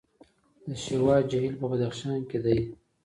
[0.67, 2.59] د شیوا جهیل په بدخشان کې دی